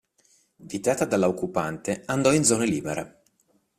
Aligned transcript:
Vietata 0.55 1.05
dalla 1.05 1.27
occupante, 1.27 2.01
andò 2.07 2.33
in 2.33 2.43
zone 2.43 2.65
libere. 2.65 3.21